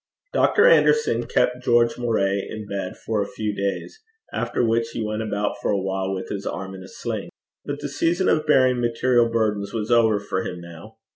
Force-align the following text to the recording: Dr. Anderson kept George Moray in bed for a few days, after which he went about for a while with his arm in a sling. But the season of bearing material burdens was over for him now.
Dr. 0.33 0.65
Anderson 0.67 1.27
kept 1.27 1.63
George 1.63 1.95
Moray 1.95 2.39
in 2.49 2.65
bed 2.65 2.97
for 2.97 3.21
a 3.21 3.27
few 3.27 3.53
days, 3.53 3.99
after 4.33 4.63
which 4.65 4.89
he 4.93 5.03
went 5.05 5.21
about 5.21 5.57
for 5.61 5.69
a 5.69 5.77
while 5.77 6.11
with 6.11 6.29
his 6.29 6.47
arm 6.47 6.73
in 6.73 6.81
a 6.81 6.87
sling. 6.87 7.29
But 7.65 7.81
the 7.81 7.87
season 7.87 8.27
of 8.27 8.47
bearing 8.47 8.81
material 8.81 9.29
burdens 9.29 9.73
was 9.75 9.91
over 9.91 10.19
for 10.19 10.41
him 10.41 10.59
now. 10.59 10.97